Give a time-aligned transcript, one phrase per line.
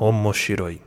[0.00, 0.80] Omoshiroi.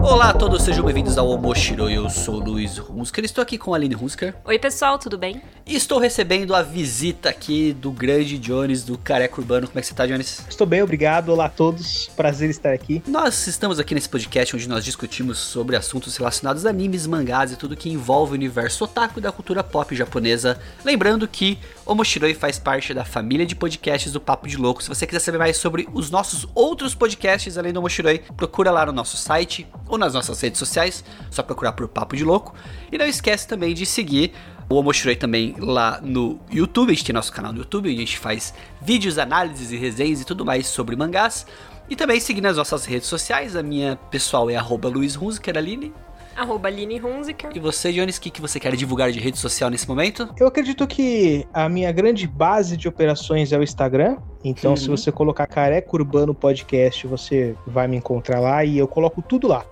[0.00, 1.90] Olá a todos, sejam bem-vindos ao Omoshiro.
[1.90, 4.32] Eu sou o Luiz Hunsker, estou aqui com a Aline Hunsker.
[4.44, 5.42] Oi, pessoal, tudo bem?
[5.66, 9.66] E estou recebendo a visita aqui do grande Jones, do Careca Urbano.
[9.66, 10.44] Como é que você tá, Jones?
[10.46, 11.30] Estou bem, obrigado.
[11.30, 13.02] Olá a todos, prazer estar aqui.
[13.08, 17.56] Nós estamos aqui nesse podcast onde nós discutimos sobre assuntos relacionados a animes, mangás e
[17.56, 20.60] tudo que envolve o universo otaku e da cultura pop japonesa.
[20.84, 24.82] Lembrando que o Mochiroi faz parte da família de podcasts do Papo de Louco.
[24.82, 28.84] Se você quiser saber mais sobre os nossos outros podcasts além do Mochiroi, procura lá
[28.84, 32.54] no nosso site ou nas nossas redes sociais, só procurar por Papo de Louco.
[32.92, 34.30] E não esquece também de seguir
[34.68, 38.00] o Omoshiroi também lá no YouTube, a gente tem nosso canal no YouTube, onde a
[38.00, 41.46] gente faz vídeos, análises e resenhas e tudo mais sobre mangás.
[41.88, 45.92] E também seguir nas nossas redes sociais, a minha pessoal é arroba Luiz Hunziker, Aline.
[46.34, 47.50] Arroba Aline Hunziker.
[47.54, 50.28] E você, Jones, o que, que você quer divulgar de rede social nesse momento?
[50.38, 54.16] Eu acredito que a minha grande base de operações é o Instagram.
[54.42, 54.76] Então, Uhum.
[54.76, 59.46] se você colocar Careca Urbano Podcast, você vai me encontrar lá e eu coloco tudo
[59.46, 59.64] lá.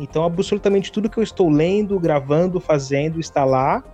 [0.00, 3.84] Então, absolutamente tudo que eu estou lendo, gravando, fazendo está lá.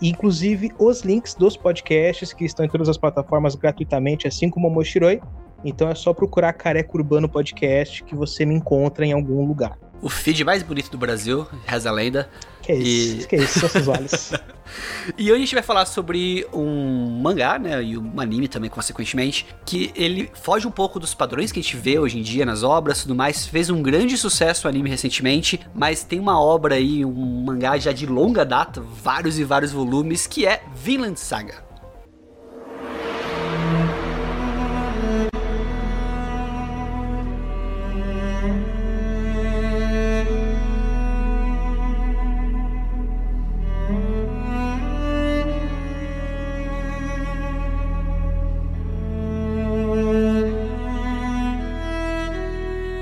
[0.00, 4.70] Inclusive os links dos podcasts que estão em todas as plataformas gratuitamente, assim como o
[4.70, 5.20] Mochiroi.
[5.64, 9.76] Então é só procurar Careca Urbano Podcast que você me encontra em algum lugar.
[10.00, 12.28] O feed mais bonito do Brasil, reza a lenda.
[12.62, 14.32] Que é isso, E- que é isso, seus olhos.
[15.16, 19.46] E hoje a gente vai falar sobre um mangá, né, e um anime também, consequentemente,
[19.64, 22.62] que ele foge um pouco dos padrões que a gente vê hoje em dia nas
[22.62, 23.46] obras e tudo mais.
[23.46, 27.92] Fez um grande sucesso o anime recentemente, mas tem uma obra aí, um mangá já
[27.92, 31.66] de longa data, vários e vários volumes, que é Vinland Saga.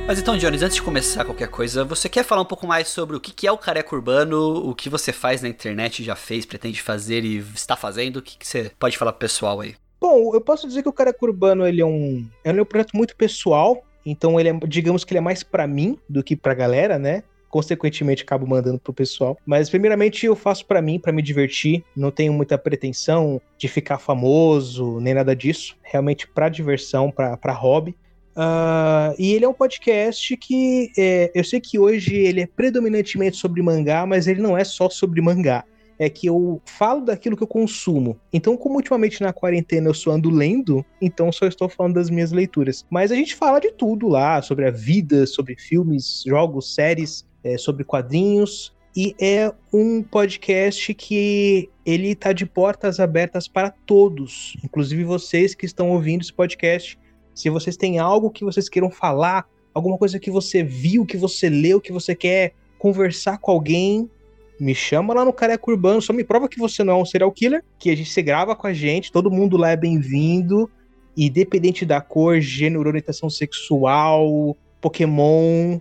[0.06, 3.17] Mas então, Jones, antes de começar qualquer coisa, você quer falar um pouco mais sobre
[3.17, 6.81] o que é o careca urbano, o que você faz na internet, já fez, pretende
[6.81, 8.19] fazer e está fazendo?
[8.19, 9.75] O que, você pode falar pro pessoal aí?
[10.00, 13.17] Bom, eu posso dizer que o Careca Urbano ele é um, é um projeto muito
[13.17, 16.99] pessoal, então ele é, digamos que ele é mais pra mim do que pra galera,
[16.99, 17.25] né?
[17.49, 19.37] Consequentemente, acabo mandando pro pessoal.
[19.44, 21.83] Mas, primeiramente, eu faço pra mim, pra me divertir.
[21.97, 25.75] Não tenho muita pretensão de ficar famoso, nem nada disso.
[25.83, 27.97] Realmente pra diversão, pra hobby.
[28.36, 33.36] Ah, e ele é um podcast que é, eu sei que hoje ele é predominantemente
[33.38, 35.64] sobre mangá, mas ele não é só sobre mangá
[35.98, 38.19] é que eu falo daquilo que eu consumo.
[38.32, 42.32] Então, como ultimamente na quarentena eu só ando lendo, então só estou falando das minhas
[42.32, 42.84] leituras.
[42.91, 47.56] Mas a gente fala de tudo lá, sobre a vida, sobre filmes, jogos, séries, é,
[47.56, 48.75] sobre quadrinhos.
[48.94, 55.66] E é um podcast que ele tá de portas abertas para todos, inclusive vocês que
[55.66, 56.98] estão ouvindo esse podcast.
[57.36, 61.50] Se vocês têm algo que vocês queiram falar, alguma coisa que você viu, que você
[61.50, 64.10] leu, que você quer conversar com alguém,
[64.58, 67.30] me chama lá no Careca Urbano, só me prova que você não é um serial
[67.30, 70.70] killer, que a gente se grava com a gente, todo mundo lá é bem-vindo,
[71.14, 75.78] independente da cor, gênero, orientação sexual, Pokémon,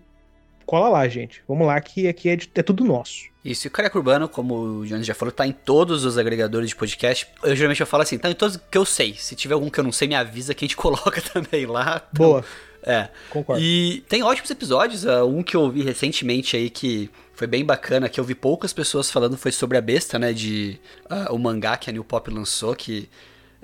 [0.66, 1.42] cola lá, gente.
[1.48, 3.26] Vamos lá que aqui é, de- é tudo nosso.
[3.44, 6.70] Isso, e o Careca Urbano, como o Jones já falou, tá em todos os agregadores
[6.70, 7.28] de podcast.
[7.44, 9.14] Eu geralmente eu falo assim, tá em todos que eu sei.
[9.16, 12.02] Se tiver algum que eu não sei, me avisa que a gente coloca também lá.
[12.12, 12.46] Então, Boa,
[12.82, 13.10] É.
[13.30, 13.62] concordo.
[13.62, 15.06] E tem ótimos episódios.
[15.06, 18.74] ah, Um que eu ouvi recentemente aí que foi bem bacana, que eu vi poucas
[18.74, 20.34] pessoas falando, foi sobre a besta, né?
[20.34, 23.08] De ah, o mangá que a New Pop lançou, que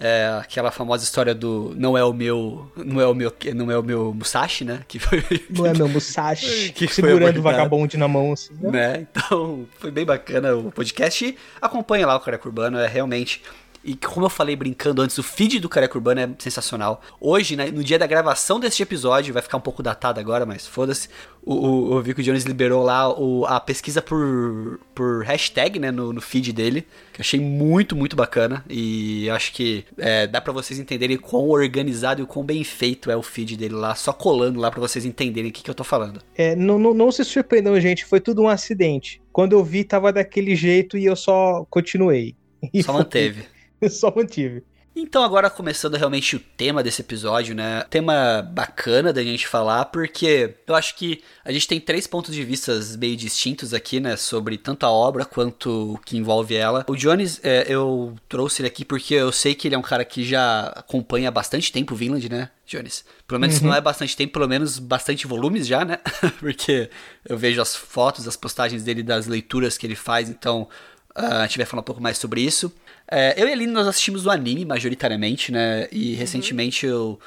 [0.02, 2.70] é aquela famosa história do não é o meu.
[2.76, 3.32] Não é o meu.
[3.54, 4.82] Não é o meu Musashi, né?
[4.88, 5.24] Que foi.
[5.50, 8.54] Não é meu Musashi Que segurando o vagabonde na mão, assim.
[8.60, 8.72] né?
[8.72, 9.08] né?
[9.12, 11.38] Então, foi bem bacana o podcast.
[11.62, 13.44] Acompanha lá o Careca Urbano, é realmente.
[13.84, 17.02] E como eu falei brincando antes, o feed do Careca Urbano é sensacional.
[17.20, 20.68] Hoje, né, no dia da gravação deste episódio, vai ficar um pouco datado agora, mas
[20.68, 21.10] foda-se.
[21.44, 25.80] O, o, eu vi que o Jones liberou lá o- a pesquisa por, por hashtag,
[25.80, 26.82] né, no, no feed dele.
[27.12, 28.64] Que eu achei muito, muito bacana.
[28.70, 33.16] E acho que é, dá pra vocês entenderem quão organizado e quão bem feito é
[33.18, 33.96] o feed dele lá.
[33.96, 36.22] Só colando lá pra vocês entenderem o que, que eu tô falando.
[36.36, 39.20] É, não, não, não se surpreendam, gente, foi tudo um acidente.
[39.34, 42.36] Quando eu vi, tava daquele jeito e eu só continuei.
[42.84, 43.44] Só manteve.
[43.90, 44.64] só mantive.
[44.94, 47.86] Então, agora começando realmente o tema desse episódio, né?
[47.90, 52.44] Tema bacana da gente falar, porque eu acho que a gente tem três pontos de
[52.44, 54.18] vista meio distintos aqui, né?
[54.18, 56.86] Sobre tanto a obra quanto o que envolve ela.
[56.90, 60.04] O Jones, é, eu trouxe ele aqui porque eu sei que ele é um cara
[60.04, 63.06] que já acompanha há bastante tempo o Vinland, né, Jones?
[63.26, 66.00] Pelo menos se não é bastante tempo, pelo menos bastante volumes já, né?
[66.38, 66.90] porque
[67.24, 70.68] eu vejo as fotos, as postagens dele das leituras que ele faz, então
[71.16, 72.74] a gente vai falar um pouco mais sobre isso.
[73.12, 75.86] É, eu e a Aline, nós assistimos o anime, majoritariamente, né?
[75.92, 77.20] E recentemente eu,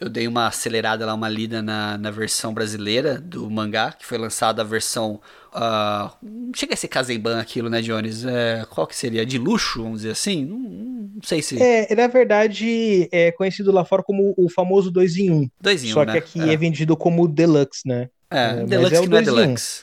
[0.00, 4.18] eu dei uma acelerada lá, uma lida na, na versão brasileira do mangá, que foi
[4.18, 5.20] lançada a versão...
[5.52, 8.24] Uh, chega a ser Kazemban aquilo, né, Jones?
[8.24, 9.26] É, qual que seria?
[9.26, 10.44] De luxo, vamos dizer assim?
[10.44, 11.60] Não, não sei se...
[11.60, 15.34] É, na verdade, é conhecido lá fora como o famoso 2 em 1.
[15.34, 15.50] Um.
[15.60, 16.12] 2 em 1, um, Só né?
[16.12, 16.52] que aqui é.
[16.52, 18.08] é vendido como Deluxe, né?
[18.30, 19.82] É, Deluxe é que não é Deluxe.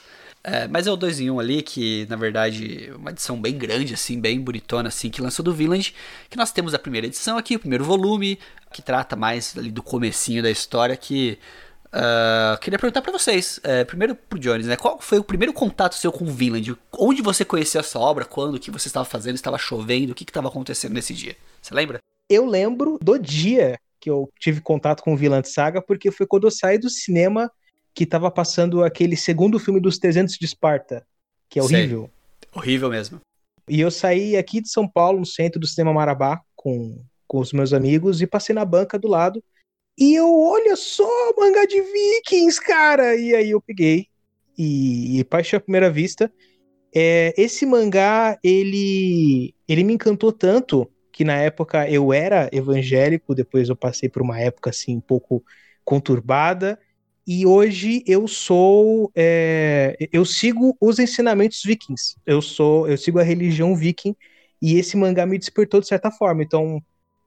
[0.52, 3.40] É, mas é o 2 em 1 um ali, que na verdade é uma edição
[3.40, 5.94] bem grande, assim, bem bonitona, assim, que lançou do Village.
[6.28, 8.40] Que nós temos a primeira edição aqui, o primeiro volume,
[8.74, 11.38] que trata mais ali do comecinho da história, que...
[11.88, 14.76] Uh, queria perguntar para vocês, é, primeiro pro Jones, né?
[14.76, 16.76] Qual foi o primeiro contato seu com o Vinland?
[16.94, 18.26] Onde você conheceu essa obra?
[18.26, 18.56] Quando?
[18.56, 19.36] O que você estava fazendo?
[19.36, 20.12] Estava chovendo?
[20.12, 21.36] O que estava acontecendo nesse dia?
[21.60, 22.00] Você lembra?
[22.30, 26.46] Eu lembro do dia que eu tive contato com o Vinland Saga, porque foi quando
[26.46, 27.52] eu saí do cinema
[27.94, 31.06] que tava passando aquele segundo filme dos 300 de Esparta,
[31.50, 32.02] que é horrível.
[32.02, 32.50] Sei.
[32.56, 33.22] Horrível mesmo.
[33.68, 37.54] E eu saí aqui de São Paulo, no centro do cinema Marabá, com, com os
[37.54, 39.44] meus amigos, e passei na banca do lado.
[39.98, 41.08] E eu, olha só,
[41.38, 43.16] mangá de Vikings, cara!
[43.16, 44.08] E aí eu peguei
[44.58, 46.32] e, e paixão à primeira vista.
[46.94, 53.70] É, esse mangá, ele, ele me encantou tanto que na época eu era evangélico, depois
[53.70, 55.44] eu passei por uma época assim um pouco
[55.84, 56.80] conturbada,
[57.30, 62.16] e hoje eu sou é, eu sigo os ensinamentos vikings.
[62.26, 64.16] Eu sou eu sigo a religião viking
[64.60, 66.42] e esse mangá me despertou de certa forma.
[66.44, 66.84] Então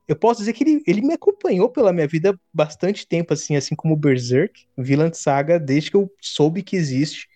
[0.07, 3.75] eu posso dizer que ele, ele me acompanhou pela minha vida bastante tempo, assim, assim
[3.75, 7.29] como Berserk, Villand Saga, desde que eu soube que existe.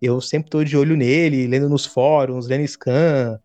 [0.00, 3.38] Eu sempre tô de olho nele, lendo nos fóruns, lendo scan,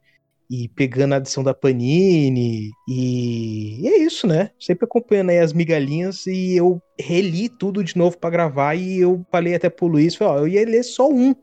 [0.49, 2.71] e pegando a adição da Panini.
[2.87, 4.49] E, e é isso, né?
[4.59, 9.25] Sempre acompanhando aí as migalhinhas e eu reli tudo de novo para gravar e eu
[9.31, 11.35] falei até pro Luiz, falei, ó, eu ia ler só um.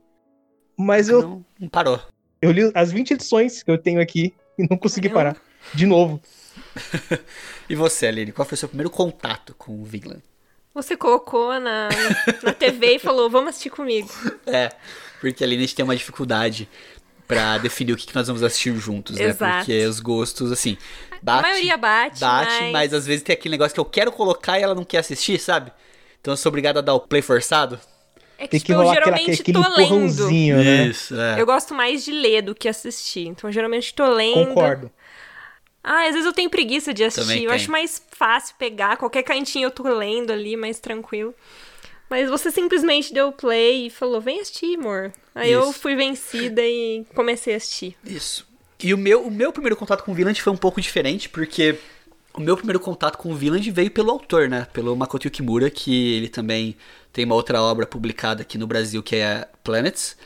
[0.77, 1.23] Mas eu.
[1.23, 2.01] Não, não parou.
[2.43, 5.37] Eu li as 20 edições que eu tenho aqui e não consegui parar.
[5.73, 6.21] De novo.
[7.69, 10.23] e você, Aline, qual foi o seu primeiro contato com o Vinland?
[10.75, 11.89] Você colocou na,
[12.43, 14.09] na TV e falou, vamos assistir comigo.
[14.47, 14.71] É,
[15.21, 16.69] porque a Aline tem uma dificuldade
[17.27, 19.45] pra definir o que, que nós vamos assistir juntos, Exato.
[19.45, 19.59] né?
[19.59, 20.77] Porque os gostos, assim.
[21.23, 22.21] Bate, a maioria bate.
[22.21, 22.73] Bate, mas...
[22.73, 25.39] mas às vezes tem aquele negócio que eu quero colocar e ela não quer assistir,
[25.39, 25.73] sabe?
[26.21, 27.79] Então eu sou obrigado a dar o play forçado.
[28.39, 30.31] É que, tem tipo, que rolar eu geralmente aquele, aquele tô lendo.
[30.31, 30.87] Né?
[30.87, 31.41] Isso, é.
[31.41, 33.27] Eu gosto mais de ler do que assistir.
[33.27, 34.49] Então, geralmente tô lendo.
[34.49, 34.91] Concordo.
[35.83, 37.45] Ah, às vezes eu tenho preguiça de assistir.
[37.45, 38.97] eu acho mais fácil pegar.
[38.97, 41.33] Qualquer cantinho eu tô lendo ali, mais tranquilo.
[42.09, 45.13] Mas você simplesmente deu play e falou: vem assistir, amor.
[45.35, 45.61] Aí Isso.
[45.61, 47.97] eu fui vencida e comecei a assistir.
[48.05, 48.47] Isso.
[48.83, 51.79] E o meu, o meu primeiro contato com o Villand foi um pouco diferente, porque
[52.35, 54.67] o meu primeiro contato com o Villand veio pelo autor, né?
[54.73, 56.77] Pelo Makoto Yukimura, que ele também
[57.13, 60.17] tem uma outra obra publicada aqui no Brasil que é Planets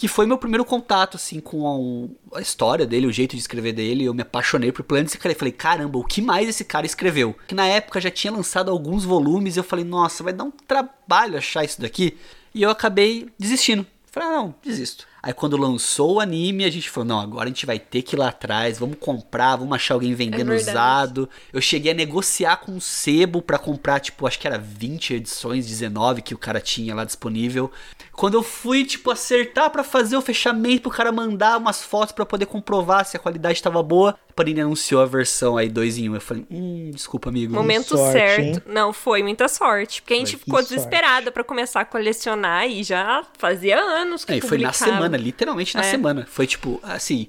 [0.00, 3.74] que foi meu primeiro contato, assim, com a, a, história dele, o jeito de escrever
[3.74, 4.06] dele.
[4.06, 7.36] Eu me apaixonei por Planet e falei, caramba, o que mais esse cara escreveu?
[7.46, 11.36] Que na época já tinha lançado alguns volumes, eu falei, nossa, vai dar um trabalho
[11.36, 12.16] achar isso daqui.
[12.54, 13.86] E eu acabei desistindo.
[14.10, 15.06] Falei, ah, não, desisto.
[15.22, 18.16] Aí quando lançou o anime, a gente falou, não, agora a gente vai ter que
[18.16, 21.28] ir lá atrás, vamos comprar, vamos achar alguém vendendo é usado.
[21.52, 25.66] Eu cheguei a negociar com o sebo para comprar, tipo, acho que era 20 edições,
[25.66, 27.70] 19 que o cara tinha lá disponível.
[28.20, 32.26] Quando eu fui, tipo, acertar para fazer o fechamento pro cara mandar umas fotos para
[32.26, 36.10] poder comprovar se a qualidade estava boa, a Panini anunciou a versão aí 2 em
[36.10, 36.12] 1.
[36.12, 36.14] Um.
[36.16, 37.54] Eu falei, hum, desculpa, amigo.
[37.54, 38.42] Momento sorte, certo.
[38.42, 38.62] Hein?
[38.66, 40.02] Não, foi muita sorte.
[40.02, 44.34] Porque a gente foi, ficou desesperada para começar a colecionar e já fazia anos que
[44.34, 45.90] é, Foi na semana, literalmente na é.
[45.90, 46.26] semana.
[46.28, 47.26] Foi tipo, assim,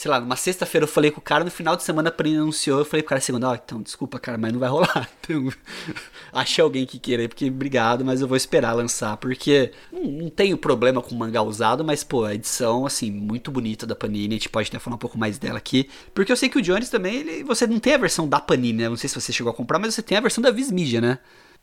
[0.00, 2.38] sei lá, numa sexta-feira eu falei com o cara, no final de semana a Panini
[2.38, 5.10] anunciou, eu falei pro cara segunda, ó, oh, então, desculpa, cara, mas não vai rolar.
[5.20, 5.52] Então,
[6.32, 10.56] achei alguém que queira, porque obrigado, mas eu vou esperar lançar, porque não, não tenho
[10.56, 14.48] problema com mangá usado, mas, pô, a edição, assim, muito bonita da Panini, a gente
[14.48, 17.16] pode até falar um pouco mais dela aqui, porque eu sei que o Jones também,
[17.16, 18.88] ele, você não tem a versão da Panini, né?
[18.88, 21.02] Não sei se você chegou a comprar, mas você tem a versão da Viz Media,
[21.02, 21.18] né?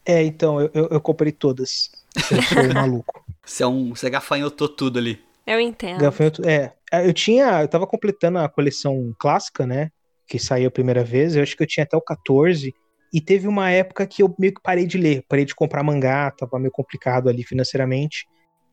[0.05, 1.89] É, então, eu, eu, eu comprei todas.
[2.29, 3.25] Eu sou maluco.
[3.43, 3.95] Você é um.
[3.95, 5.26] Você gafanhotou tudo ali.
[5.47, 6.01] Eu entendo.
[6.01, 6.73] Gafanhoto, é.
[6.91, 7.61] Eu tinha.
[7.61, 9.89] Eu tava completando a coleção clássica, né?
[10.27, 11.35] Que saiu a primeira vez.
[11.35, 12.73] Eu acho que eu tinha até o 14.
[13.13, 15.23] E teve uma época que eu meio que parei de ler.
[15.29, 18.25] Parei de comprar mangá, tava meio complicado ali financeiramente.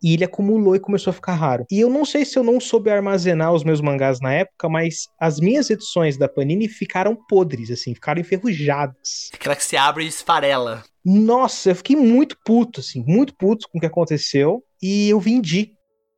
[0.02, 1.64] E ele acumulou e começou a ficar raro.
[1.70, 5.08] E eu não sei se eu não soube armazenar os meus mangás na época, mas
[5.18, 9.30] as minhas edições da Panini ficaram podres, assim, ficaram enferrujadas.
[9.32, 10.84] Aquela que se abre e esfarela.
[11.04, 14.62] Nossa, eu fiquei muito puto, assim, muito puto com o que aconteceu.
[14.82, 15.72] E eu vendi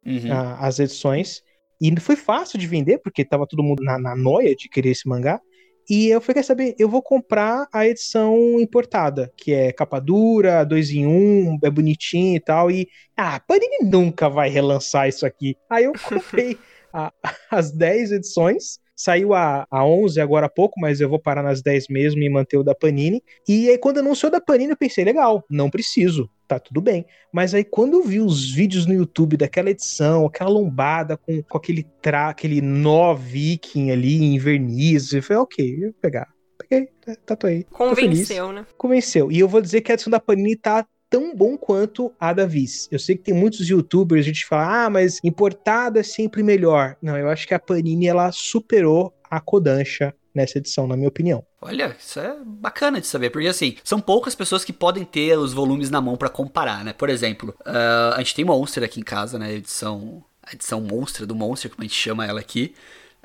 [0.06, 0.32] uhum.
[0.32, 1.42] a, as edições.
[1.80, 5.08] E foi fácil de vender, porque tava todo mundo na, na noia de querer esse
[5.08, 5.40] mangá.
[5.88, 10.64] E eu falei, quer saber, eu vou comprar a edição importada, que é capa dura,
[10.64, 12.70] dois em um, é bonitinho e tal.
[12.70, 15.56] E, ah, Panini nunca vai relançar isso aqui.
[15.70, 16.58] Aí eu comprei
[16.92, 17.12] a,
[17.50, 18.80] as 10 edições.
[18.96, 22.30] Saiu a, a 11 agora há pouco, mas eu vou parar nas 10 mesmo e
[22.30, 23.22] manter o da Panini.
[23.46, 27.04] E aí, quando anunciou da Panini, eu pensei, legal, não preciso, tá tudo bem.
[27.30, 31.58] Mas aí, quando eu vi os vídeos no YouTube daquela edição, aquela lombada com, com
[31.58, 36.28] aquele tra, aquele nó viking ali em verniz, eu falei, ok, eu vou pegar.
[36.58, 36.88] Peguei,
[37.26, 37.64] tá, tá aí.
[37.64, 38.66] Convenceu, né?
[38.78, 39.30] Convenceu.
[39.30, 42.46] E eu vou dizer que a edição da Panini tá tão bom quanto a da
[42.46, 42.88] Viz.
[42.90, 46.96] Eu sei que tem muitos youtubers, a gente fala, ah, mas importada é sempre melhor.
[47.00, 51.44] Não, eu acho que a Panini, ela superou a Kodansha nessa edição, na minha opinião.
[51.60, 55.54] Olha, isso é bacana de saber, porque assim, são poucas pessoas que podem ter os
[55.54, 56.92] volumes na mão para comparar, né?
[56.92, 59.46] Por exemplo, uh, a gente tem Monster aqui em casa, né?
[59.46, 60.22] A edição,
[60.52, 62.74] edição Monster do Monster, como a gente chama ela aqui.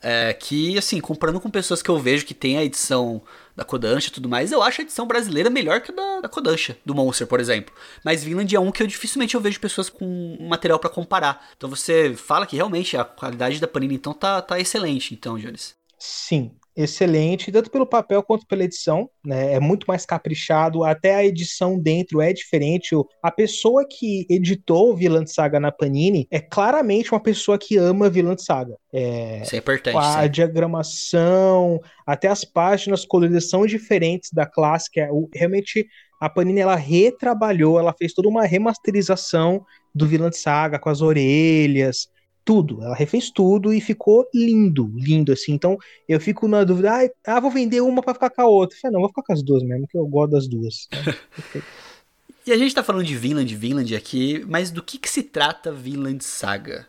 [0.01, 3.21] É, que, assim, comparando com pessoas que eu vejo que tem a edição
[3.55, 6.29] da Kodansha e tudo mais, eu acho a edição brasileira melhor que a da, da
[6.29, 7.73] Kodansha, do Monster, por exemplo.
[8.03, 11.49] Mas Vinland é um que eu dificilmente eu vejo pessoas com material para comparar.
[11.55, 15.75] Então você fala que realmente a qualidade da Panini então tá, tá excelente, então, Jones.
[15.99, 19.53] Sim, excelente, tanto pelo papel quanto pela edição, né?
[19.53, 22.95] É muito mais caprichado, até a edição dentro é diferente.
[23.21, 28.37] A pessoa que editou Vilã Saga na Panini é claramente uma pessoa que ama Vilã
[28.37, 28.75] Saga.
[28.93, 29.97] É, Isso é importante.
[29.97, 30.29] A sim.
[30.29, 35.09] diagramação, até as páginas coloridas são diferentes da clássica.
[35.33, 35.87] Realmente
[36.21, 42.07] a Panini ela retrabalhou, ela fez toda uma remasterização do Vilã Saga com as orelhas,
[42.43, 42.83] tudo.
[42.83, 45.53] Ela refez tudo e ficou lindo, lindo assim.
[45.53, 48.77] Então eu fico na dúvida, ah, ah vou vender uma para ficar com a outra.
[48.81, 50.87] Falei, não, vou ficar com as duas mesmo, que eu gosto das duas.
[52.45, 55.71] e a gente tá falando de Vinland, Vinland aqui, mas do que que se trata
[55.71, 56.87] Vinland Saga?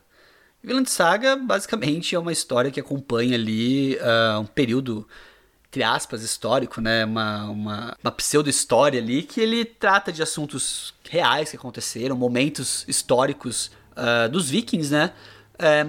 [0.62, 5.06] Vinland Saga basicamente é uma história que acompanha ali uh, um período
[5.72, 7.02] entre aspas, histórico, né?
[7.06, 13.70] Uma, uma, uma pseudo-história ali que ele trata de assuntos reais que aconteceram, momentos históricos
[13.92, 15.14] uh, dos vikings, né?
[15.62, 15.84] É,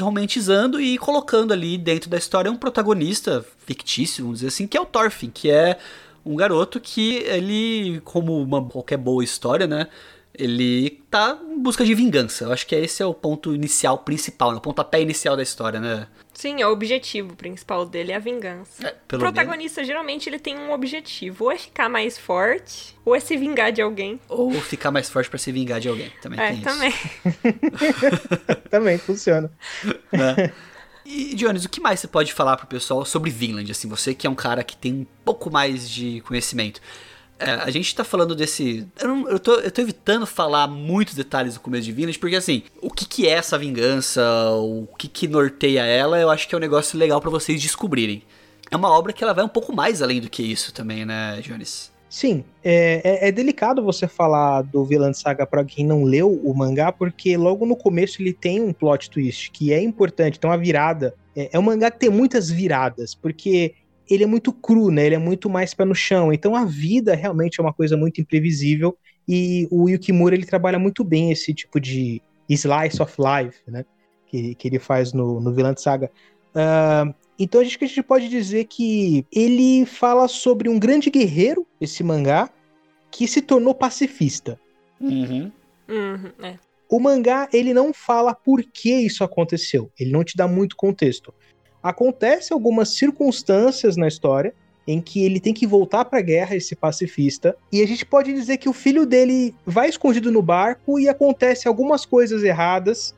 [0.00, 4.80] romantizando e colocando ali dentro da história um protagonista fictício, vamos dizer assim, que é
[4.80, 5.78] o Thorfinn, que é
[6.24, 9.88] um garoto que ele, como uma qualquer boa história, né?
[10.34, 12.44] Ele tá em busca de vingança.
[12.44, 14.58] Eu acho que esse é o ponto inicial principal, né?
[14.58, 16.06] o pontapé inicial da história, né?
[16.32, 18.86] Sim, é o objetivo principal dele é a vingança.
[18.86, 19.86] É, o protagonista menos.
[19.86, 23.82] geralmente ele tem um objetivo, ou é ficar mais forte, ou é se vingar de
[23.82, 24.18] alguém.
[24.28, 26.10] Ou ficar mais forte para se vingar de alguém.
[26.22, 26.88] Também é, tem também.
[26.88, 28.68] isso.
[28.70, 29.50] também funciona.
[30.12, 30.52] Né?
[31.04, 33.70] E, Jones, o que mais você pode falar pro pessoal sobre Vinland?
[33.70, 36.80] Assim, você que é um cara que tem um pouco mais de conhecimento.
[37.42, 38.86] É, a gente tá falando desse.
[39.00, 42.36] Eu, não, eu, tô, eu tô evitando falar muitos detalhes do começo de Vinland, porque
[42.36, 44.22] assim, o que, que é essa vingança,
[44.52, 48.22] o que, que norteia ela, eu acho que é um negócio legal para vocês descobrirem.
[48.70, 51.40] É uma obra que ela vai um pouco mais além do que isso também, né,
[51.42, 51.92] Jones?
[52.12, 56.54] Sim, é, é, é, delicado você falar do Vilã Saga para quem não leu o
[56.54, 60.58] mangá, porque logo no começo ele tem um plot twist que é importante, tem uma
[60.58, 61.14] virada.
[61.34, 63.74] É, é um mangá que tem muitas viradas, porque
[64.12, 65.06] ele é muito cru, né?
[65.06, 66.32] Ele é muito mais pé no chão.
[66.32, 71.02] Então a vida realmente é uma coisa muito imprevisível e o Yukimura ele trabalha muito
[71.02, 73.86] bem esse tipo de slice of life, né?
[74.26, 76.10] Que, que ele faz no, no Vilã Saga.
[76.54, 81.66] Uh, então a gente, a gente pode dizer que ele fala sobre um grande guerreiro,
[81.80, 82.50] esse mangá,
[83.10, 84.60] que se tornou pacifista.
[85.00, 85.50] Uhum.
[85.88, 86.56] Uhum, é.
[86.88, 89.90] O mangá ele não fala por que isso aconteceu.
[89.98, 91.32] Ele não te dá muito contexto
[91.82, 94.54] acontece algumas circunstâncias na história
[94.86, 98.32] em que ele tem que voltar para a guerra, esse pacifista, e a gente pode
[98.32, 103.14] dizer que o filho dele vai escondido no barco e acontece algumas coisas erradas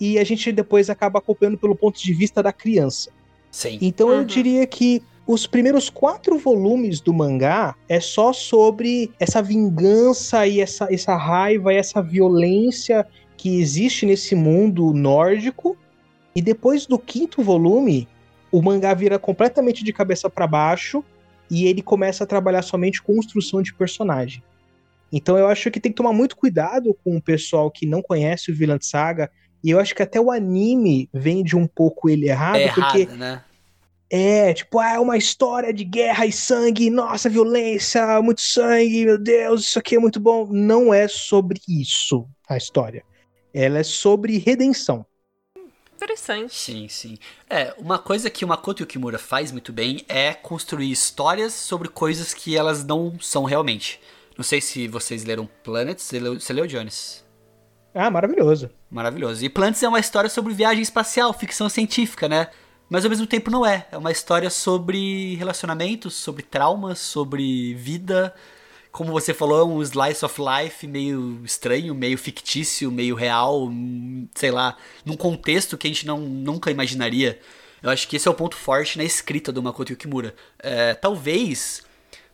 [0.00, 3.10] e a gente depois acaba acompanhando pelo ponto de vista da criança.
[3.50, 3.78] Sim.
[3.80, 4.14] Então uhum.
[4.14, 10.60] eu diria que os primeiros quatro volumes do mangá é só sobre essa vingança e
[10.60, 13.06] essa, essa raiva e essa violência
[13.36, 15.76] que existe nesse mundo nórdico
[16.34, 18.08] e depois do quinto volume,
[18.50, 21.04] o mangá vira completamente de cabeça para baixo
[21.50, 24.42] e ele começa a trabalhar somente construção de personagem.
[25.12, 28.50] Então eu acho que tem que tomar muito cuidado com o pessoal que não conhece
[28.50, 29.30] o Vilã Saga.
[29.62, 32.98] E eu acho que até o anime vende um pouco ele errado, é porque.
[33.00, 33.44] Errado, né?
[34.14, 39.16] É, tipo, ah, é uma história de guerra e sangue, nossa, violência, muito sangue, meu
[39.16, 40.46] Deus, isso aqui é muito bom.
[40.50, 43.02] Não é sobre isso a história.
[43.54, 45.06] Ela é sobre redenção.
[46.02, 46.52] Interessante.
[46.52, 47.16] Sim, sim.
[47.48, 52.34] É, uma coisa que o Makoto Yukimura faz muito bem é construir histórias sobre coisas
[52.34, 54.00] que elas não são realmente.
[54.36, 57.24] Não sei se vocês leram Planet, você leu, você leu Jones?
[57.94, 58.68] Ah, maravilhoso.
[58.90, 59.44] Maravilhoso.
[59.44, 62.48] E Planets é uma história sobre viagem espacial, ficção científica, né?
[62.90, 63.86] Mas ao mesmo tempo não é.
[63.92, 68.34] É uma história sobre relacionamentos, sobre traumas, sobre vida,
[68.92, 73.72] como você falou, é um slice of life meio estranho, meio fictício, meio real,
[74.34, 77.40] sei lá, num contexto que a gente não, nunca imaginaria.
[77.82, 80.34] Eu acho que esse é o ponto forte na escrita do Makoto Yukimura.
[80.58, 81.82] É, talvez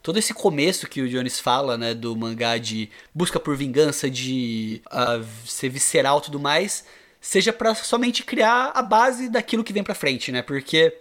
[0.02, 4.82] todo esse começo que o Jones fala, né, do mangá de busca por vingança, de
[4.86, 6.84] uh, ser visceral e tudo mais,
[7.20, 10.42] seja para somente criar a base daquilo que vem pra frente, né?
[10.42, 10.98] Porque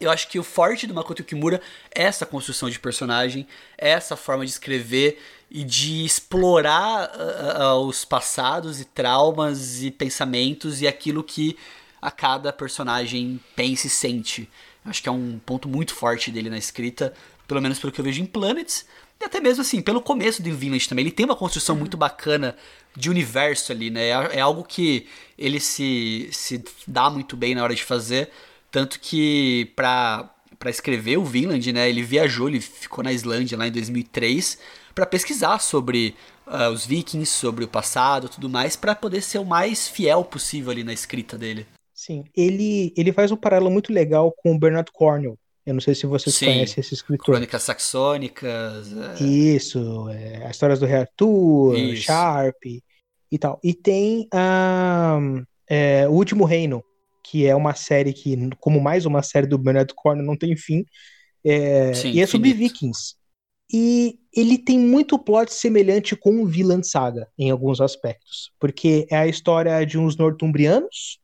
[0.00, 1.60] eu acho que o forte do Makoto Kimura
[1.94, 3.46] é essa construção de personagem,
[3.78, 5.18] é essa forma de escrever
[5.50, 11.56] e de explorar uh, uh, os passados e traumas e pensamentos e aquilo que
[12.00, 14.48] a cada personagem pensa e sente.
[14.84, 17.12] Acho que é um ponto muito forte dele na escrita,
[17.48, 18.86] pelo menos pelo que eu vejo em Planets.
[19.20, 21.04] E até mesmo assim, pelo começo do Vinland também.
[21.04, 21.80] Ele tem uma construção uhum.
[21.80, 22.54] muito bacana
[22.94, 24.08] de universo ali, né?
[24.08, 25.06] É, é algo que
[25.38, 28.30] ele se, se dá muito bem na hora de fazer.
[28.76, 33.66] Tanto que para para escrever o Vinland, né, ele viajou, ele ficou na Islândia lá
[33.66, 34.58] em 2003
[34.94, 36.14] para pesquisar sobre
[36.46, 40.70] uh, os vikings, sobre o passado, tudo mais, para poder ser o mais fiel possível
[40.72, 41.66] ali na escrita dele.
[41.94, 45.38] Sim, ele ele faz um paralelo muito legal com o Bernard Cornwell.
[45.64, 47.24] Eu não sei se vocês Sim, conhecem esse escritor.
[47.24, 48.92] Crônicas saxônicas.
[48.92, 49.24] É...
[49.24, 52.02] Isso, é, as histórias do Rei Arthur, Isso.
[52.02, 53.58] Sharp e tal.
[53.64, 56.84] E tem um, é, O Último Reino,
[57.30, 60.84] que é uma série que, como mais uma série do Bernard Cornwell, não tem fim.
[61.44, 63.16] É, Sim, e é sobre vikings.
[63.72, 68.52] E ele tem muito plot semelhante com o Villan Saga, em alguns aspectos.
[68.60, 71.18] Porque é a história de uns nortumbrianos,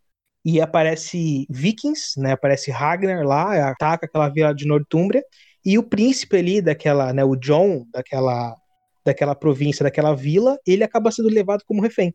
[0.45, 2.33] e aparece vikings, né?
[2.33, 5.23] Aparece Ragnar lá, ataca aquela vila de Nortúmbria,
[5.65, 8.57] e o príncipe ali daquela, né, o John, daquela,
[9.05, 12.13] daquela província, daquela vila, ele acaba sendo levado como refém.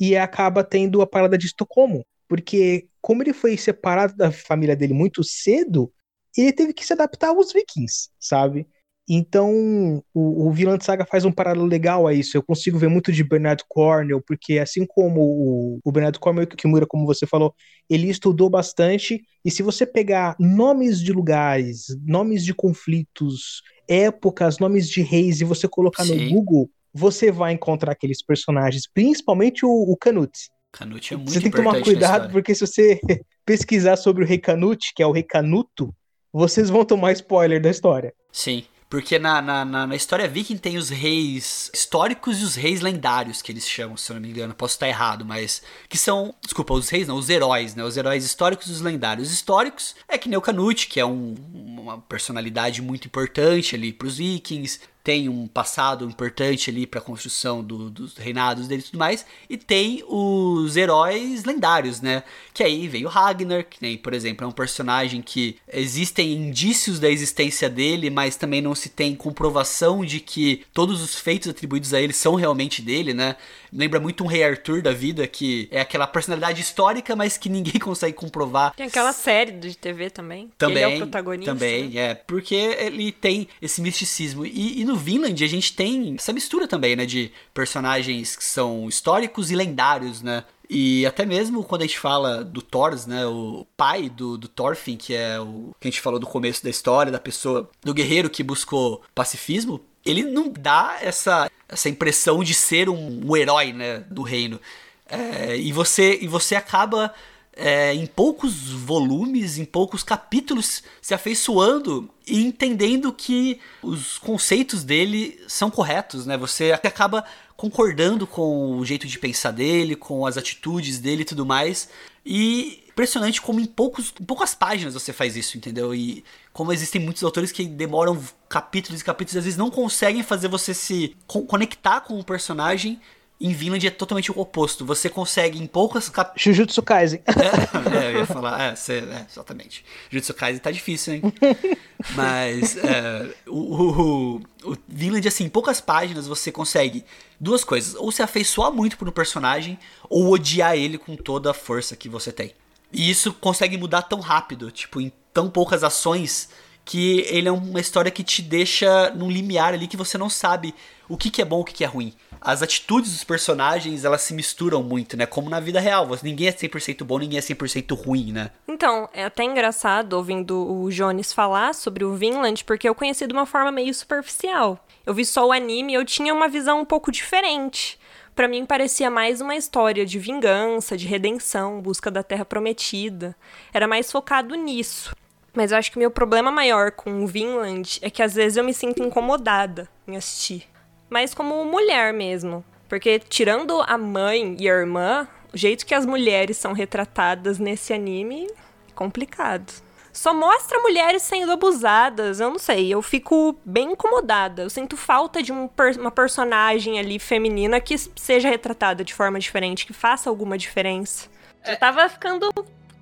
[0.00, 4.92] E acaba tendo a parada de Estocolmo, porque como ele foi separado da família dele
[4.92, 5.92] muito cedo,
[6.36, 8.66] ele teve que se adaptar aos vikings, sabe?
[9.08, 12.36] Então, o, o Vilã Saga faz um paralelo legal a isso.
[12.36, 16.56] Eu consigo ver muito de Bernard Cornwell, porque assim como o, o Bernard Cornwell e
[16.56, 17.54] Kimura, como você falou,
[17.88, 19.22] ele estudou bastante.
[19.44, 25.44] E se você pegar nomes de lugares, nomes de conflitos, épocas, nomes de reis, e
[25.44, 26.24] você colocar Sim.
[26.24, 30.50] no Google, você vai encontrar aqueles personagens, principalmente o, o Canute.
[30.72, 33.00] Canute é muito Você tem que tomar cuidado, porque se você
[33.44, 35.94] pesquisar sobre o rei Canute, que é o rei Canuto,
[36.32, 38.12] vocês vão tomar spoiler da história.
[38.30, 38.64] Sim.
[38.88, 43.42] Porque na, na, na, na, história viking tem os reis históricos e os reis lendários,
[43.42, 44.54] que eles chamam, se eu não me engano.
[44.54, 45.60] Posso estar errado, mas.
[45.88, 46.32] Que são.
[46.40, 47.82] Desculpa, os reis não, os heróis, né?
[47.82, 49.26] Os heróis históricos e os lendários.
[49.26, 53.92] Os históricos é que nem o Canute, que é um, uma personalidade muito importante ali
[53.92, 58.84] pros vikings tem um passado importante ali para a construção do, dos reinados dele e
[58.86, 62.24] tudo mais, e tem os heróis lendários, né?
[62.52, 67.08] Que aí veio Ragnar, que nem, por exemplo, é um personagem que existem indícios da
[67.08, 72.02] existência dele, mas também não se tem comprovação de que todos os feitos atribuídos a
[72.02, 73.36] ele são realmente dele, né?
[73.76, 77.78] Lembra muito um Rei Arthur da vida, que é aquela personalidade histórica, mas que ninguém
[77.80, 78.74] consegue comprovar.
[78.74, 80.50] Tem aquela série de TV também.
[80.56, 80.82] Também.
[80.82, 81.52] Ele é o protagonista.
[81.52, 82.00] Também, né?
[82.00, 82.14] é.
[82.14, 84.46] Porque ele tem esse misticismo.
[84.46, 87.04] E, e no Vinland a gente tem essa mistura também, né?
[87.04, 90.44] De personagens que são históricos e lendários, né?
[90.68, 94.96] E até mesmo quando a gente fala do Thor, né, o pai do, do Thorfinn,
[94.96, 98.30] que é o que a gente falou do começo da história, da pessoa, do guerreiro
[98.30, 103.98] que buscou pacifismo, ele não dá essa, essa impressão de ser um, um herói né,
[104.10, 104.60] do reino.
[105.08, 107.14] É, e, você, e você acaba
[107.56, 115.40] é, em poucos volumes, em poucos capítulos, se afeiçoando e entendendo que os conceitos dele
[115.48, 116.36] são corretos, né?
[116.36, 117.24] Você acaba
[117.56, 121.88] concordando com o jeito de pensar dele, com as atitudes dele e tudo mais.
[122.24, 125.94] E impressionante como em, poucos, em poucas páginas você faz isso, entendeu?
[125.94, 126.24] E
[126.56, 130.48] como existem muitos autores que demoram capítulos e capítulos e às vezes não conseguem fazer
[130.48, 132.98] você se conectar com o personagem
[133.38, 134.82] em Vinland é totalmente o oposto.
[134.86, 136.32] Você consegue em poucas cap...
[136.42, 137.20] Jujutsu Kaisen.
[137.28, 139.84] É, é, eu ia falar, é, cê, é, exatamente.
[140.08, 141.22] Jujutsu Kaisen tá difícil, hein?
[142.16, 147.04] Mas é, o, o, o Vinland, assim, em poucas páginas você consegue
[147.38, 147.94] duas coisas.
[147.96, 152.08] Ou se afeiçoar muito por um personagem, ou odiar ele com toda a força que
[152.08, 152.54] você tem.
[152.90, 156.48] E isso consegue mudar tão rápido, tipo, em tão poucas ações,
[156.82, 160.74] que ele é uma história que te deixa num limiar ali que você não sabe
[161.06, 162.14] o que, que é bom, o que, que é ruim.
[162.40, 165.26] As atitudes dos personagens, elas se misturam muito, né?
[165.26, 166.08] Como na vida real.
[166.22, 168.50] Ninguém é 100% bom, ninguém é 100% ruim, né?
[168.66, 173.34] Então, é até engraçado ouvindo o Jones falar sobre o Vinland, porque eu conheci de
[173.34, 174.82] uma forma meio superficial.
[175.04, 177.98] Eu vi só o anime e eu tinha uma visão um pouco diferente
[178.34, 183.34] para mim parecia mais uma história de vingança, de redenção, busca da terra prometida.
[183.72, 185.16] Era mais focado nisso.
[185.56, 188.62] Mas eu acho que meu problema maior com o Vinland é que às vezes eu
[188.62, 190.68] me sinto incomodada em assistir.
[191.08, 192.64] mas como mulher mesmo.
[192.88, 197.92] Porque tirando a mãe e a irmã, o jeito que as mulheres são retratadas nesse
[197.92, 198.48] anime,
[198.94, 199.72] complicado.
[200.12, 204.62] Só mostra mulheres sendo abusadas, eu não sei, eu fico bem incomodada.
[204.62, 209.38] Eu sinto falta de um per uma personagem ali feminina que seja retratada de forma
[209.38, 211.28] diferente, que faça alguma diferença.
[211.62, 211.72] É.
[211.72, 212.50] Eu tava ficando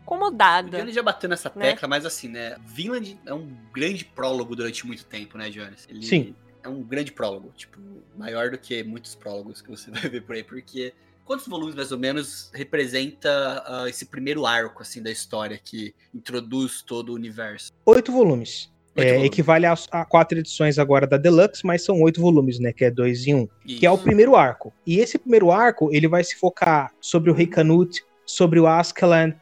[0.05, 0.79] incomodada.
[0.79, 1.73] Johnny já bateu nessa né?
[1.73, 2.57] tecla, mas assim, né?
[2.64, 5.87] Vinland é um grande prólogo durante muito tempo, né, Jones?
[5.88, 6.35] Ele Sim.
[6.62, 7.79] É um grande prólogo, tipo,
[8.17, 11.90] maior do que muitos prólogos que você vai ver por aí, porque quantos volumes mais
[11.90, 17.73] ou menos representa uh, esse primeiro arco assim da história que introduz todo o universo?
[17.87, 18.73] Oito volumes.
[18.97, 19.27] Oito é, volumes.
[19.27, 22.73] Equivale a, a, quatro edições agora da Deluxe, mas são oito volumes, né?
[22.73, 23.49] Que é dois em um.
[23.67, 23.81] Isso.
[23.81, 24.73] Que é o primeiro arco.
[24.87, 29.37] E esse primeiro arco, ele vai se focar sobre o Rei Canute, sobre o Askeland.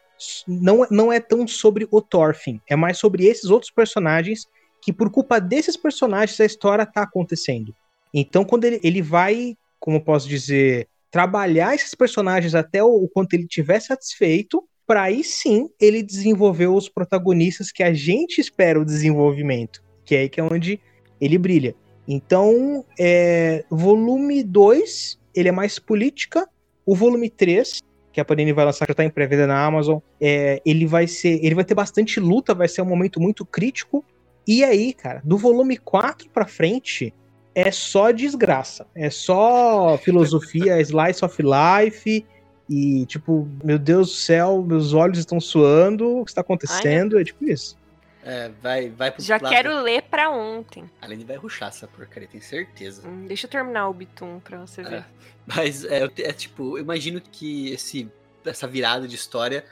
[0.46, 4.46] Não, não é tão sobre o Thorfinn, é mais sobre esses outros personagens
[4.82, 7.74] que por culpa desses personagens a história tá acontecendo.
[8.12, 13.34] Então, quando ele, ele vai, como posso dizer, trabalhar esses personagens até o, o quanto
[13.34, 18.84] ele tiver satisfeito, para aí sim ele desenvolver os protagonistas que a gente espera o
[18.84, 20.80] desenvolvimento, que é aí que é onde
[21.20, 21.74] ele brilha.
[22.06, 26.48] Então, é, volume 2, ele é mais política.
[26.84, 27.80] O volume 3,
[28.12, 31.44] que a Panini vai lançar, já tá em pré-venda na Amazon, é, ele vai ser.
[31.44, 34.04] Ele vai ter bastante luta, vai ser um momento muito crítico.
[34.46, 37.14] E aí, cara, do volume 4 pra frente,
[37.54, 38.86] é só desgraça.
[38.94, 42.26] É só filosofia, slice of life.
[42.68, 47.16] E, tipo, meu Deus do céu, meus olhos estão suando, o que está acontecendo?
[47.16, 47.76] Ai, é tipo isso.
[48.24, 50.88] É, vai, vai pro Já quero ler pra ontem.
[51.00, 53.06] Além de vai ruxar essa porcaria, tenho certeza.
[53.06, 55.00] Hum, deixa eu terminar o Bitum pra você ver.
[55.00, 55.04] É,
[55.46, 58.08] mas é, é tipo, eu imagino que esse,
[58.44, 59.64] essa virada de história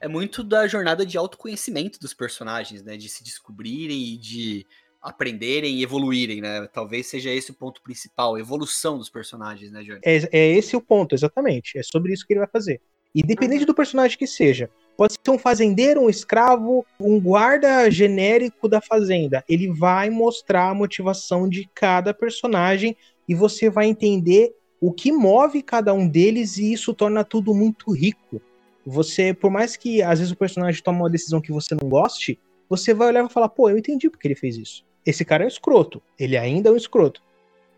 [0.00, 2.96] é muito da jornada de autoconhecimento dos personagens, né?
[2.96, 4.66] De se descobrirem e de
[5.02, 6.66] aprenderem e evoluírem, né?
[6.68, 10.00] Talvez seja esse o ponto principal, a evolução dos personagens, né, Johnny?
[10.04, 11.78] É, é esse o ponto, exatamente.
[11.78, 12.80] É sobre isso que ele vai fazer.
[13.14, 13.66] Independente uhum.
[13.66, 14.70] do personagem que seja.
[14.98, 19.44] Pode ser um fazendeiro, um escravo, um guarda genérico da fazenda.
[19.48, 22.96] Ele vai mostrar a motivação de cada personagem
[23.28, 27.92] e você vai entender o que move cada um deles e isso torna tudo muito
[27.92, 28.42] rico.
[28.84, 32.36] Você, por mais que às vezes o personagem tome uma decisão que você não goste,
[32.68, 34.84] você vai olhar e falar, pô, eu entendi porque ele fez isso.
[35.06, 36.02] Esse cara é um escroto.
[36.18, 37.22] Ele ainda é um escroto.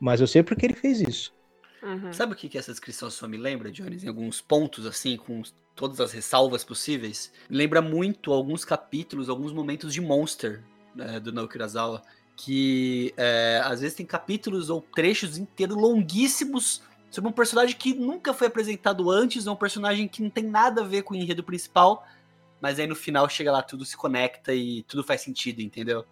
[0.01, 1.35] Mas eu sei porque ele fez isso.
[1.83, 2.13] Uhum.
[2.13, 4.05] Sabe o que, que essa descrição sua me lembra, Jones?
[4.05, 5.43] Em alguns pontos, assim, com
[5.75, 7.33] todas as ressalvas possíveis.
[7.49, 10.63] Me lembra muito alguns capítulos, alguns momentos de Monster,
[10.95, 12.03] né, do Naoki Urasawa.
[12.37, 18.33] Que é, às vezes tem capítulos ou trechos inteiros longuíssimos sobre um personagem que nunca
[18.33, 21.43] foi apresentado antes, ou um personagem que não tem nada a ver com o enredo
[21.43, 22.07] principal,
[22.61, 26.05] mas aí no final chega lá, tudo se conecta e tudo faz sentido, entendeu?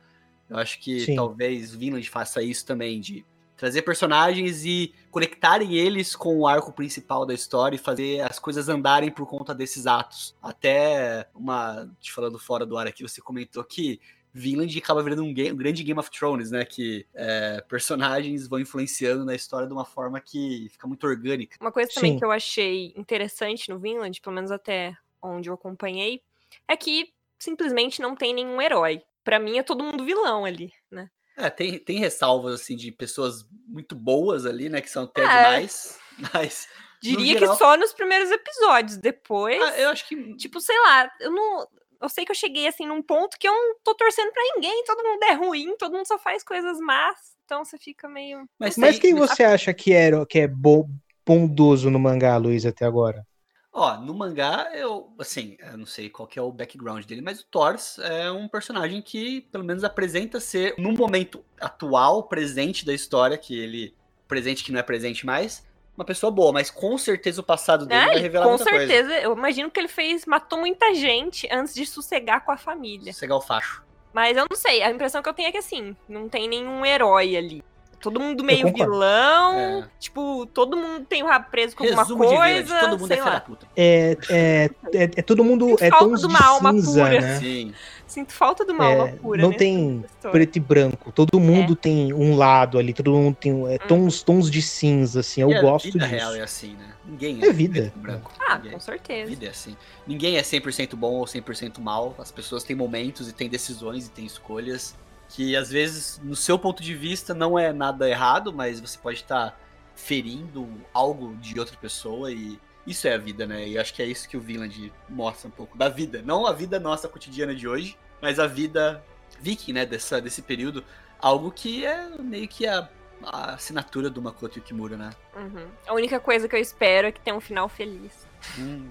[0.50, 1.14] Eu acho que Sim.
[1.14, 3.24] talvez Vinland faça isso também, de
[3.58, 8.68] trazer personagens e conectarem eles com o arco principal da história e fazer as coisas
[8.68, 10.34] andarem por conta desses atos.
[10.40, 11.90] Até uma.
[12.00, 14.00] Te falando fora do ar aqui, você comentou que
[14.32, 16.64] Vinland acaba virando um, game, um, grande Game of Thrones, né?
[16.64, 21.58] Que é, personagens vão influenciando na história de uma forma que fica muito orgânica.
[21.60, 22.18] Uma coisa também Sim.
[22.18, 26.22] que eu achei interessante no Vinland, pelo menos até onde eu acompanhei,
[26.68, 31.10] é que simplesmente não tem nenhum herói para mim é todo mundo vilão ali, né?
[31.38, 34.80] É, tem, tem ressalvas, assim, de pessoas muito boas ali, né?
[34.80, 35.26] Que são até é.
[35.26, 35.98] demais,
[36.34, 36.68] mas...
[37.00, 37.52] Diria geral...
[37.52, 39.62] que só nos primeiros episódios, depois...
[39.62, 40.34] Ah, eu acho que...
[40.34, 41.68] Tipo, sei lá, eu não...
[42.00, 44.84] Eu sei que eu cheguei, assim, num ponto que eu não tô torcendo para ninguém,
[44.84, 48.48] todo mundo é ruim, todo mundo só faz coisas más, então você fica meio...
[48.58, 50.88] Mas, mas quem você acha que, era, que é bo
[51.26, 53.26] bondoso no mangá, Luiz, até agora?
[53.72, 57.40] Ó, no mangá, eu, assim, eu não sei qual que é o background dele, mas
[57.40, 62.94] o Thors é um personagem que, pelo menos, apresenta ser, no momento atual, presente da
[62.94, 63.94] história, que ele,
[64.26, 68.00] presente que não é presente mais, uma pessoa boa, mas com certeza o passado dele
[68.00, 69.20] é, vai revelar com muita certeza, coisa.
[69.20, 73.12] eu imagino que ele fez, matou muita gente antes de sossegar com a família.
[73.12, 73.84] Sossegar o facho.
[74.12, 76.86] Mas eu não sei, a impressão que eu tenho é que, assim, não tem nenhum
[76.86, 77.64] herói ali.
[78.00, 79.58] Todo mundo meio vilão.
[79.58, 79.84] É.
[79.98, 82.78] Tipo, todo mundo tem o rabo preso com Resumo alguma coisa.
[82.78, 83.40] todo mundo é lá.
[83.40, 83.66] puta.
[83.76, 85.70] É, é, é, é, todo mundo.
[85.70, 87.20] Sinto é falta de uma alma cinza, pura.
[87.20, 87.38] Né?
[87.38, 87.74] Sim.
[88.06, 89.42] Sinto falta de uma é, alma pura.
[89.42, 91.10] Não tem preto e branco.
[91.10, 91.76] Todo mundo é.
[91.76, 92.94] tem um lado ali.
[92.94, 93.78] Todo mundo tem é, hum.
[93.88, 95.42] tons, tons de cinza, assim.
[95.42, 95.98] Eu e gosto disso.
[95.98, 96.94] Vida real é assim, né?
[97.04, 97.80] Ninguém é, é vida.
[97.80, 98.32] preto e branco.
[98.38, 98.72] Ah, Ninguém.
[98.72, 99.28] com certeza.
[99.28, 99.76] Vida é assim.
[100.06, 102.14] Ninguém é 100% bom ou 100% mal.
[102.18, 104.94] As pessoas têm momentos e têm decisões e têm escolhas
[105.28, 109.18] que às vezes, no seu ponto de vista, não é nada errado, mas você pode
[109.18, 109.56] estar tá
[109.94, 113.68] ferindo algo de outra pessoa e isso é a vida, né?
[113.68, 116.22] E acho que é isso que o Vinland mostra um pouco da vida.
[116.24, 119.04] Não a vida nossa cotidiana de hoje, mas a vida
[119.40, 119.84] viking, né?
[119.84, 120.82] Dessa, desse período.
[121.20, 122.88] Algo que é meio que a
[123.22, 125.10] a assinatura do Makoto Yukimura, né?
[125.36, 125.66] Uhum.
[125.86, 128.26] A única coisa que eu espero é que tenha um final feliz.
[128.58, 128.88] Hum.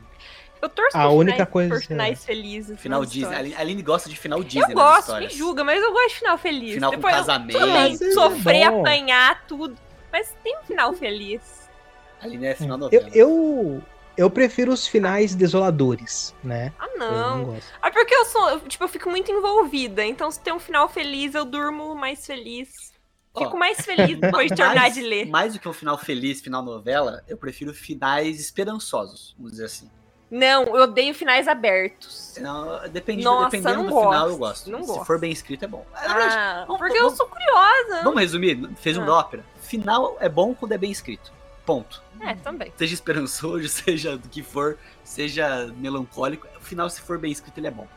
[0.62, 2.26] Eu torço a por única finais, coisa por finais é.
[2.26, 2.80] felizes.
[2.80, 3.56] Final Disney.
[3.56, 4.72] A Aline gosta de final Disney.
[4.72, 6.74] Eu gosto, me julga, mas eu gosto de final feliz.
[6.74, 8.04] Final Depois com casamento.
[8.04, 9.78] Eu, sofrer, é apanhar, tudo.
[10.12, 11.70] Mas tem um final feliz.
[12.22, 13.10] Aline é final novela.
[13.14, 13.84] Eu, eu,
[14.18, 16.74] eu prefiro os finais desoladores, né?
[16.80, 17.38] Ah, não.
[17.46, 20.04] não ah, porque eu sou, tipo, eu fico muito envolvida.
[20.04, 22.70] Então, se tem um final feliz, eu durmo mais feliz.
[23.38, 25.28] Fico oh, mais feliz depois de terminar de ler.
[25.28, 29.90] Mais do que um final feliz, final novela, eu prefiro finais esperançosos, vamos dizer assim.
[30.30, 32.36] Não, eu odeio finais abertos.
[32.42, 34.70] Não, depende, Nossa, dependendo do gosto, final, eu gosto.
[34.70, 35.06] Não Se gosto.
[35.06, 35.86] for bem escrito, é bom.
[35.96, 38.04] É ah, vamos, porque vamos, eu sou curiosa.
[38.04, 38.70] Vamos resumir?
[38.76, 39.20] Fez um ah.
[39.20, 39.46] ópera.
[39.62, 41.32] Final é bom quando é bem escrito.
[41.66, 42.04] Ponto.
[42.22, 42.74] É, também.
[42.78, 46.48] Seja esperançoso, seja do que for, seja melancólico.
[46.58, 47.88] O final, se for bem escrito, ele é bom.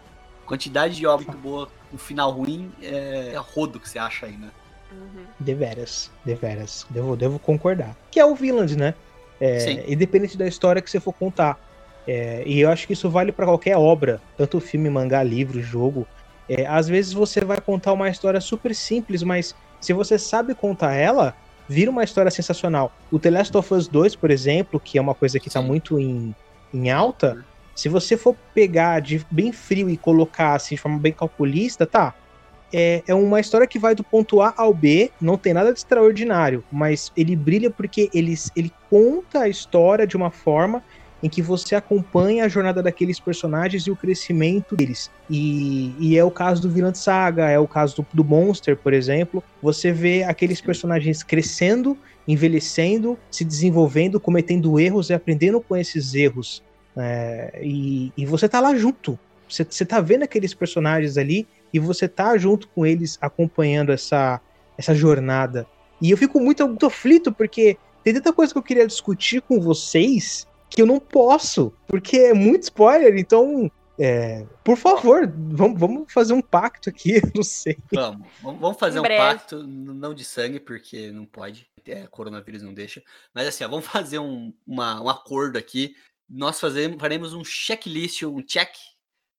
[0.47, 4.37] Quantidade de obra muito boa, um final ruim, é, é rodo que você acha aí,
[4.37, 4.51] né?
[4.93, 5.25] Uhum.
[5.39, 6.87] Deveras, deveras.
[6.91, 7.97] Devo, devo concordar.
[8.11, 8.95] Que é o Villand, né?
[9.41, 11.59] É, independente da história que você for contar.
[12.07, 16.07] É, e eu acho que isso vale para qualquer obra, tanto filme, mangá, livro, jogo.
[16.49, 20.95] É, às vezes você vai contar uma história super simples, mas se você sabe contar
[20.95, 21.35] ela,
[21.69, 22.93] vira uma história sensacional.
[23.11, 26.01] O The Last of Us 2, por exemplo, que é uma coisa que está muito
[26.01, 26.35] em,
[26.75, 31.13] em alta, se você for pegar de bem frio e colocar assim de forma bem
[31.13, 32.15] calculista, tá,
[32.73, 35.79] é, é uma história que vai do ponto A ao B, não tem nada de
[35.79, 40.83] extraordinário, mas ele brilha porque ele, ele conta a história de uma forma
[41.23, 45.11] em que você acompanha a jornada daqueles personagens e o crescimento deles.
[45.29, 48.93] E, e é o caso do Vilã Saga, é o caso do, do, Monster, por
[48.93, 49.43] exemplo.
[49.63, 56.63] Você vê aqueles personagens crescendo, envelhecendo, se desenvolvendo, cometendo erros e aprendendo com esses erros.
[56.97, 59.19] É, e, e você tá lá junto.
[59.49, 64.41] Você, você tá vendo aqueles personagens ali e você tá junto com eles acompanhando essa,
[64.79, 65.67] essa jornada.
[66.01, 69.61] E eu fico muito, muito aflito porque tem tanta coisa que eu queria discutir com
[69.61, 73.71] vocês que eu não posso, porque é muito spoiler, então.
[74.03, 77.77] É, por favor, vamos, vamos fazer um pacto aqui, não sei.
[77.93, 83.03] Vamos, vamos fazer um pacto, não de sangue, porque não pode, é, coronavírus não deixa.
[83.35, 85.95] Mas assim, ó, vamos fazer um, uma, um acordo aqui.
[86.27, 88.71] Nós fazemos, faremos um checklist, um check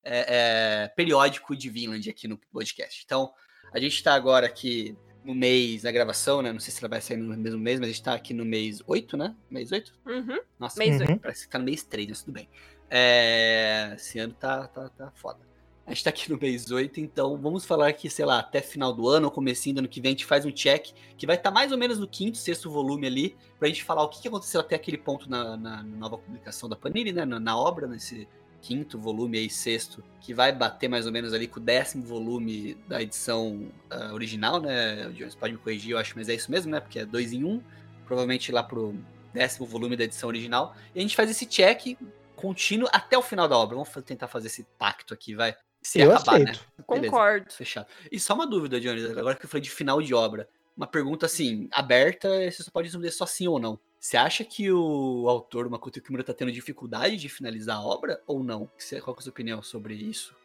[0.04, 3.02] é, é, periódico de Vinland aqui no podcast.
[3.04, 3.34] Então,
[3.74, 6.52] a gente está agora aqui no mês da gravação, né?
[6.52, 8.46] Não sei se ela vai sair no mesmo mês, mas a gente tá aqui no
[8.46, 9.36] mês 8, né?
[9.50, 9.94] Mês 8?
[10.06, 10.40] Uhum.
[10.60, 11.18] Nossa, mês 8.
[11.20, 12.50] parece que tá no mês 3, mas tudo bem.
[12.90, 13.94] É...
[13.96, 15.40] Esse ano tá, tá, tá foda.
[15.86, 18.94] A gente tá aqui no mês 8, então vamos falar que, sei lá, até final
[18.94, 21.36] do ano, ou comecinho do ano que vem, a gente faz um check, que vai
[21.36, 24.28] estar tá mais ou menos no quinto, sexto volume ali, pra gente falar o que
[24.28, 27.26] aconteceu até aquele ponto na, na nova publicação da Panini, né?
[27.26, 28.28] Na, na obra, nesse
[28.62, 32.76] quinto volume aí, sexto, que vai bater mais ou menos ali com o décimo volume
[32.88, 35.08] da edição uh, original, né?
[35.08, 36.80] O Jones pode me corrigir, eu acho, mas é isso mesmo, né?
[36.80, 37.62] Porque é dois em um,
[38.06, 38.96] provavelmente lá pro
[39.34, 40.76] décimo volume da edição original.
[40.94, 41.98] E a gente faz esse check
[42.36, 43.76] contínuo até o final da obra.
[43.76, 45.56] Vamos tentar fazer esse pacto aqui, vai.
[45.82, 46.52] Se eu acabar, né?
[46.52, 46.60] aceito.
[46.60, 46.86] né?
[46.88, 47.54] Beleza, Concordo.
[47.54, 47.88] Fechado.
[48.12, 50.48] E só uma dúvida, Jones, agora que eu falei de final de obra.
[50.78, 53.80] Uma pergunta assim, aberta, você só pode responder só sim ou não.
[54.02, 58.44] Você acha que o autor, Makoto Kimura, tá tendo dificuldade de finalizar a obra ou
[58.44, 58.68] não?
[59.04, 60.36] Qual é a sua opinião sobre isso?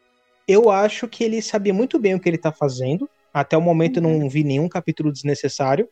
[0.47, 3.09] Eu acho que ele sabia muito bem o que ele tá fazendo.
[3.33, 4.05] Até o momento uhum.
[4.05, 4.29] eu não uhum.
[4.29, 5.89] vi nenhum capítulo desnecessário.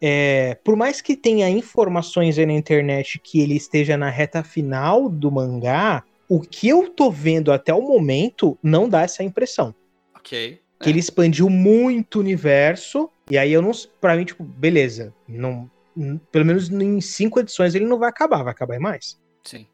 [0.00, 5.08] É, por mais que tenha informações aí na internet que ele esteja na reta final
[5.08, 9.74] do mangá, o que eu tô vendo até o momento não dá essa impressão.
[10.14, 10.60] Ok.
[10.78, 10.92] Que é.
[10.92, 13.72] ele expandiu muito o universo, e aí eu não.
[14.00, 15.12] Pra mim, tipo, beleza.
[15.28, 15.68] Não,
[16.30, 19.18] pelo menos em cinco edições ele não vai acabar, vai acabar mais.
[19.42, 19.66] Sim.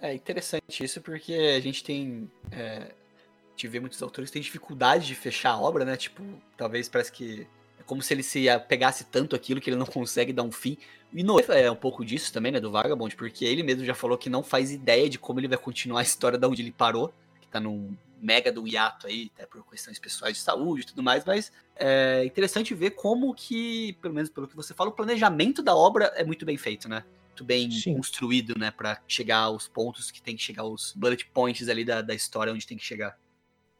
[0.00, 2.30] É interessante isso porque a gente tem.
[2.50, 5.96] É, a gente vê muitos autores que têm dificuldade de fechar a obra, né?
[5.96, 6.22] Tipo,
[6.56, 7.46] talvez parece que.
[7.78, 10.76] É como se ele se pegasse tanto aquilo que ele não consegue dar um fim.
[11.12, 12.60] E no é um pouco disso também, né?
[12.60, 15.56] Do Vagabond, porque ele mesmo já falou que não faz ideia de como ele vai
[15.56, 19.46] continuar a história da onde ele parou, que tá num mega do hiato aí, até
[19.46, 24.14] por questões pessoais de saúde e tudo mais, mas é interessante ver como que, pelo
[24.14, 27.04] menos pelo que você fala, o planejamento da obra é muito bem feito, né?
[27.28, 27.94] Muito bem Sim.
[27.94, 28.70] construído, né?
[28.70, 32.52] para chegar aos pontos que tem que chegar, os bullet points ali da, da história
[32.52, 33.18] onde tem que chegar.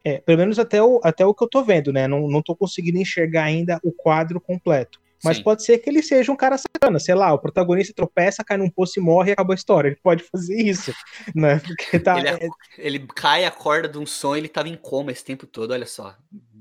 [0.04, 2.06] É, pelo menos até o, até o que eu tô vendo, né?
[2.06, 5.00] Não, não tô conseguindo enxergar ainda o quadro completo.
[5.24, 5.42] Mas Sim.
[5.42, 8.70] pode ser que ele seja um cara sacana, sei lá, o protagonista tropeça, cai num
[8.70, 9.88] poço e morre e acabou a história.
[9.88, 10.92] Ele pode fazer isso,
[11.34, 11.60] né?
[11.60, 12.48] Porque tá, ele, é,
[12.78, 16.14] ele cai, acorda de um sonho, ele tava em coma esse tempo todo, olha só.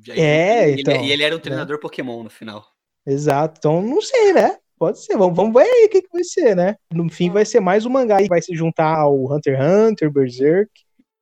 [0.10, 1.04] É, ele, então.
[1.04, 1.82] e ele era um treinador né?
[1.82, 2.66] Pokémon no final.
[3.06, 4.58] Exato, então não sei, né?
[4.78, 6.76] Pode ser, vamos, vamos ver aí o que, que vai ser, né?
[6.94, 10.12] No fim vai ser mais um mangá e vai se juntar ao Hunter x Hunter,
[10.12, 10.72] Berserk,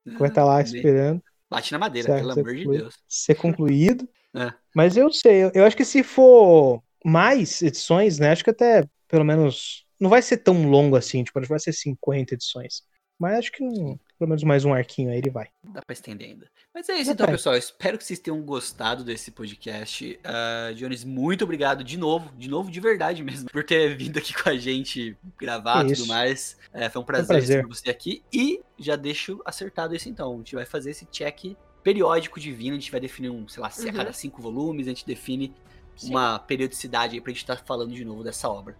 [0.03, 1.21] que vai estar tá lá esperando.
[1.49, 2.95] Bate na madeira, certo, pelo amor de Deus.
[3.07, 4.09] Ser concluído.
[4.35, 4.51] É.
[4.75, 8.31] Mas eu sei, eu acho que se for mais edições, né?
[8.31, 12.33] Acho que até pelo menos não vai ser tão longo assim, tipo, vai ser 50
[12.33, 12.83] edições.
[13.19, 15.47] Mas acho que não, pelo menos mais um arquinho aí ele vai.
[15.63, 16.49] Dá pra estender ainda.
[16.73, 17.35] Mas é isso Dá então, pra...
[17.35, 17.55] pessoal.
[17.55, 20.19] Espero que vocês tenham gostado desse podcast.
[20.25, 24.33] Uh, Jones, muito obrigado de novo, de novo, de verdade mesmo, por ter vindo aqui
[24.33, 26.57] com a gente gravar e tudo mais.
[26.73, 27.61] É, foi um prazer, um prazer.
[27.61, 28.23] ter você aqui.
[28.33, 30.33] E já deixo acertado isso então.
[30.33, 32.71] A gente vai fazer esse check periódico de vinho.
[32.71, 33.89] A gente vai definir um, sei lá, se uhum.
[33.89, 35.53] a cada cinco volumes, a gente define
[35.95, 36.09] Sim.
[36.09, 38.75] uma periodicidade aí pra gente estar tá falando de novo dessa obra.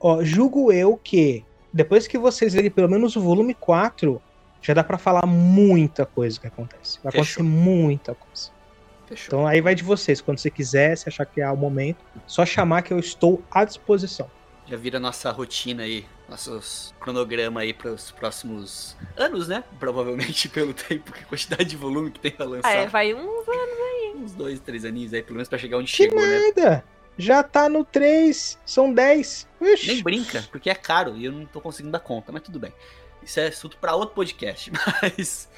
[0.00, 4.20] Ó, julgo eu que depois que vocês lerem pelo menos o volume 4,
[4.62, 6.98] já dá para falar muita coisa que acontece.
[7.02, 7.42] Vai Fechou.
[7.42, 8.50] acontecer muita coisa.
[9.06, 9.26] Fechou.
[9.26, 10.20] Então aí vai de vocês.
[10.20, 13.64] Quando você quiser, se achar que é o momento, só chamar que eu estou à
[13.64, 14.30] disposição.
[14.66, 19.62] Já vira nossa rotina aí, nossos cronograma aí para os próximos anos, né?
[19.78, 22.72] Provavelmente pelo tempo, que quantidade de volume que tem pra lançar.
[22.72, 23.85] É, vai uns anos.
[24.26, 26.70] Uns dois, três aninhos aí, pelo menos pra chegar onde que chegou, nada.
[26.70, 26.82] né?
[27.16, 29.48] Já tá no 3, são 10.
[29.60, 29.86] Ixi.
[29.86, 32.72] Nem brinca, porque é caro e eu não tô conseguindo dar conta, mas tudo bem.
[33.22, 35.48] Isso é assunto para outro podcast, mas...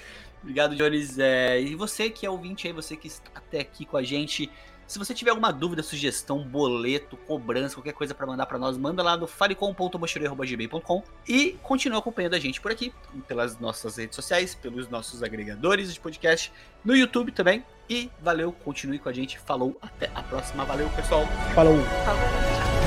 [0.40, 1.18] Obrigado, Jones.
[1.18, 1.60] É...
[1.60, 4.50] E você que é ouvinte aí, você que está até aqui com a gente,
[4.88, 9.02] se você tiver alguma dúvida, sugestão, boleto, cobrança, qualquer coisa para mandar para nós, manda
[9.02, 12.92] lá no falecom.mochileiro.gmail.com e continue acompanhando a gente por aqui,
[13.28, 16.50] pelas nossas redes sociais, pelos nossos agregadores de podcast,
[16.82, 17.62] no YouTube também.
[17.88, 19.38] E valeu, continue com a gente.
[19.38, 20.64] Falou, até a próxima.
[20.64, 21.26] Valeu, pessoal.
[21.54, 21.78] Falou.
[22.04, 22.77] Falou.